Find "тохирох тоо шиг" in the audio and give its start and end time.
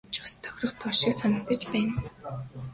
0.43-1.13